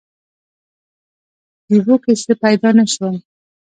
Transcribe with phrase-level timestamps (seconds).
[1.67, 3.15] جیبو کې څه پیدا نه شول.